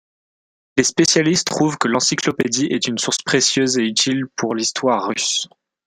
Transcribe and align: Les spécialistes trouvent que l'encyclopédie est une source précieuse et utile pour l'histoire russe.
Les 0.77 0.83
spécialistes 0.83 1.45
trouvent 1.45 1.77
que 1.77 1.87
l'encyclopédie 1.87 2.65
est 2.71 2.87
une 2.87 2.97
source 2.97 3.19
précieuse 3.23 3.77
et 3.77 3.83
utile 3.83 4.23
pour 4.35 4.55
l'histoire 4.55 5.05
russe. 5.07 5.47